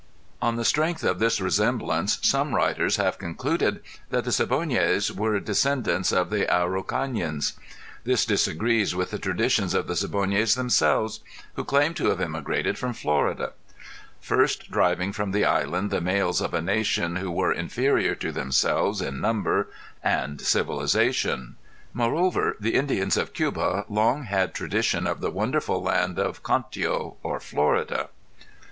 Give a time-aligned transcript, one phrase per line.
[0.41, 6.11] On the strength of this resemblance some writers have concluded that the Siboneyes were descendants
[6.11, 7.53] of the Araucanians.
[8.03, 11.19] This disagrees with the traditions of the Siboneyes themselves
[11.53, 13.53] who claim to have immigrated from Florida;
[14.19, 19.01] first driving from the island the males of a nation who were inferior to themselves
[19.01, 19.69] in number
[20.03, 21.57] and civilization;
[21.93, 27.39] moreover the Indians of Cuba long had tradition of the wonderful land of Cantio or
[27.39, 28.09] Florida.